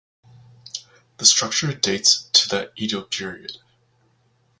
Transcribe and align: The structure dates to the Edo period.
The 1.17 1.25
structure 1.27 1.71
dates 1.75 2.23
to 2.33 2.49
the 2.49 2.71
Edo 2.75 3.03
period. 3.03 3.57